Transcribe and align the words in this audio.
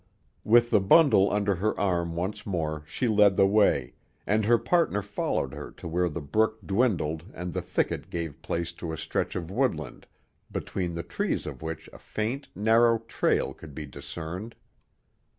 With 0.43 0.71
the 0.71 0.79
bundle 0.79 1.31
under 1.31 1.53
her 1.57 1.79
arm 1.79 2.15
once 2.15 2.43
more 2.43 2.81
she 2.87 3.07
led 3.07 3.37
the 3.37 3.45
way, 3.45 3.93
and 4.25 4.45
her 4.45 4.57
partner 4.57 5.03
followed 5.03 5.53
her 5.53 5.69
to 5.73 5.87
where 5.87 6.09
the 6.09 6.19
brook 6.21 6.57
dwindled 6.65 7.25
and 7.35 7.53
the 7.53 7.61
thicket 7.61 8.09
gave 8.09 8.41
place 8.41 8.71
to 8.71 8.91
a 8.93 8.97
stretch 8.97 9.35
of 9.35 9.51
woodland, 9.51 10.07
between 10.51 10.95
the 10.95 11.03
trees 11.03 11.45
of 11.45 11.61
which 11.61 11.87
a 11.93 11.99
faint, 11.99 12.47
narrow 12.55 12.97
trail 12.97 13.53
could 13.53 13.75
be 13.75 13.85
discerned. 13.85 14.55